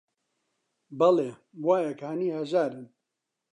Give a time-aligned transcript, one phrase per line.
[0.99, 1.29] بەڵێ:
[1.65, 2.85] وایە کانی هەژارن